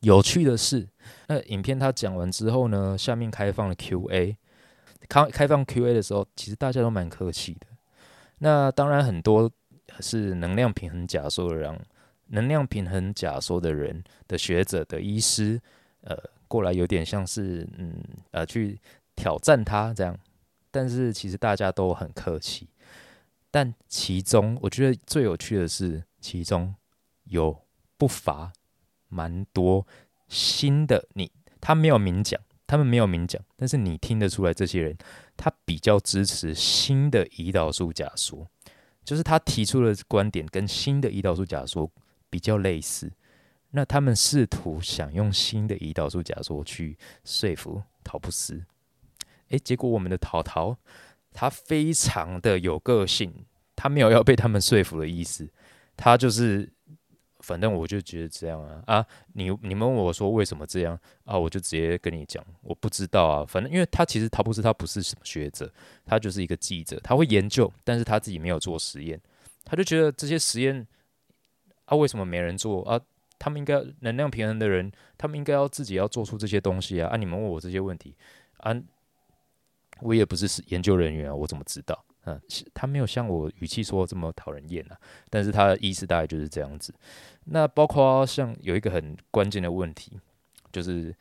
[0.00, 0.86] 有趣的是，
[1.26, 4.36] 那影片他讲完之后呢，下面开放了 Q&A。
[5.08, 7.66] 开开放 Q&A 的时候，其实大家都蛮客气的。
[8.38, 9.50] 那当然，很多
[10.00, 11.80] 是能量平衡假说的人，
[12.28, 15.60] 能量平衡假说的人的学者的医师，
[16.02, 16.16] 呃，
[16.48, 17.94] 过来有点像是嗯
[18.32, 18.78] 呃去
[19.14, 20.18] 挑战他这样，
[20.70, 22.68] 但是其实大家都很客气。
[23.50, 26.74] 但其中我觉得最有趣的是，其中
[27.24, 27.64] 有
[27.96, 28.52] 不乏
[29.08, 29.86] 蛮多
[30.28, 31.30] 新的你，
[31.60, 34.98] 他没有明讲，他们没有明讲，但是你听得出来，这些人
[35.36, 38.46] 他比较支持新的胰岛素假说，
[39.04, 41.90] 就是他提出的观点跟新的胰岛素假说
[42.28, 43.12] 比较类似。
[43.70, 48.64] 那他们试图想用新的胰岛素假说去说服陶布斯，
[49.48, 50.76] 诶，结果我们的陶陶
[51.36, 53.30] 他非常的有个性，
[53.76, 55.46] 他没有要被他们说服的意思，
[55.94, 56.66] 他就是
[57.40, 65.70] 反正我就觉得这样啊啊，你你们问我说为什么这样啊，我就直接跟你讲，我不知道啊，反正因为他其实陶布斯他不是什么学者，
[66.06, 69.20] 他就是一个记者，他会研究，但是他自己没有做实验，
[69.62, 70.86] 他就觉得这些实验
[71.84, 72.98] 啊为什么没人做啊？
[73.38, 77.10] 他们应该能量平衡的人，他们应该要自己要做出这些东西啊！
[77.10, 78.16] 啊，你们问我这些问题，
[78.56, 78.74] 啊，
[80.00, 82.04] 我也不是研究人员啊，我怎么知道？
[82.24, 82.40] 嗯，
[82.74, 84.98] 他没有像我语气说这么讨人厌啊，
[85.30, 86.92] 但是他的意思大概就是这样子。
[87.44, 90.18] 那包括像有一个很关键的问题，
[90.72, 91.14] 就是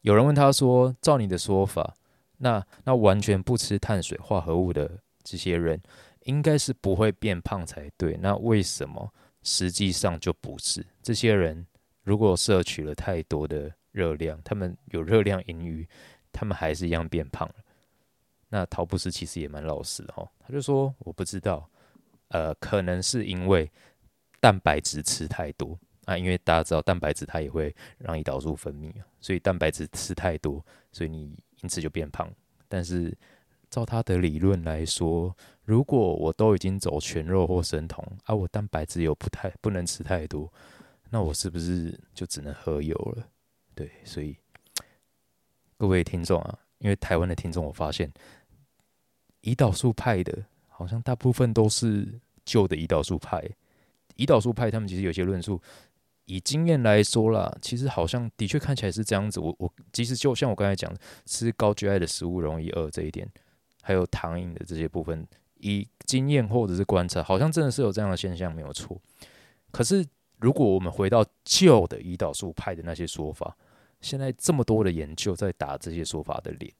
[0.00, 1.94] 有人问他说：“照你的说法，
[2.38, 5.80] 那那完全不吃碳水化合物的这些人，
[6.24, 9.12] 应该是不会变胖才对，那为什么？”
[9.42, 11.66] 实际上就不是这些人，
[12.02, 15.88] 如果摄取了太多的热量，他们有热量盈余，
[16.30, 17.54] 他们还是一样变胖了。
[18.50, 21.66] 那陶布斯其实也蛮老实的哈，他就说我不知道，
[22.28, 23.70] 呃，可能是因为
[24.40, 31.32] 蛋白质吃太多啊，因为大家知道蛋白质它也会让胰岛素分泌啊，所以蛋白质吃太多，所以你
[31.62, 32.28] 因此就变胖。
[32.68, 33.16] 但是
[33.70, 40.52] 照他的理论来说，如果我都已经走全肉或生酮，啊，我蛋白质又不太不能吃太多，
[41.10, 43.28] 那我是不是就只能喝油了？
[43.74, 44.36] 对，所以
[45.76, 48.10] 各位听众啊，因为台湾的听众，我发现
[49.42, 53.42] 胰岛素派的，好像大部分都是旧的胰岛素派。
[54.16, 55.60] 胰岛素派他们其实有些论述，
[56.26, 59.40] 以经验来说啦，其实好像的确看起来是这样子。
[59.40, 63.28] 我我其实就像我刚才讲，吃高 GI 的食物容易饿这一点，
[63.82, 65.26] 还有糖瘾的这些部分。
[65.62, 68.98] 以经验或者是观察，好像真的是有这样的现象，没有错。
[69.70, 70.02] 可是，
[70.38, 73.54] 如果我们回到旧的胰岛素派的那些说法，
[74.00, 76.72] 现在这么多的研究在打这些说法的脸，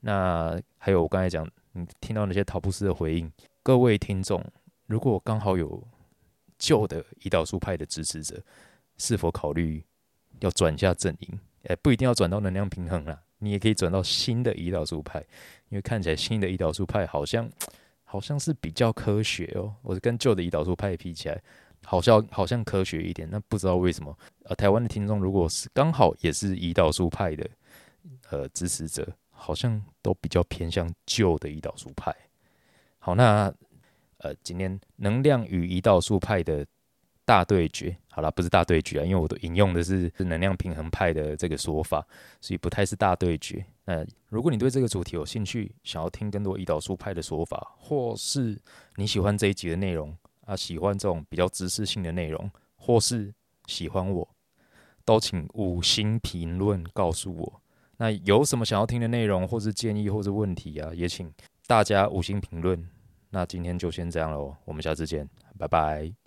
[0.00, 3.30] 那还有我刚才讲，你听到那些陶布斯的回应，
[3.62, 4.44] 各位听众，
[4.86, 5.82] 如果刚好有
[6.58, 8.42] 旧的胰岛素派的支持者，
[8.98, 9.84] 是否考虑
[10.40, 11.40] 要转下阵营？
[11.64, 15.20] 哎，不一定要转到能量平衡啦，你也可以转到新的胰岛素派，
[15.68, 17.50] 因为看起来新的胰岛素派好像。
[18.12, 21.40] 好像是比较科学哦，我跟旧的胰岛素派比起来，
[21.84, 23.28] 好像好像科学一点。
[23.30, 27.48] 那不知道为什么，呃，台湾的听众如果是刚好也是胰岛素派的，
[28.30, 29.08] 呃，支持者，
[29.40, 32.14] 好像都比较偏向旧的胰岛素派。
[32.98, 33.52] 好，那
[34.18, 36.66] 呃，今天能量与胰岛素派的。
[37.22, 42.04] 大对决，好了，不是大对决啊，因为我都引用的是能量平衡派的这个说法，
[42.40, 43.64] 所以不太是大对决。
[43.84, 48.60] 那如果你对这个主题有兴趣，想要听更多胰岛素派的说法，或是
[48.96, 50.12] 你喜欢这一集的内容
[50.44, 53.32] 啊，喜欢这种比较知识性的内容，或是
[53.66, 54.28] 喜欢我，
[55.04, 57.62] 都请五星评论告诉我。
[58.00, 61.30] 那有什么想要听的内容，或是建议，或是问题啊，也请
[61.66, 62.82] 大家五星评论。
[63.28, 65.28] 那今天就先这样喽，我们下次见，
[65.58, 66.19] 拜拜。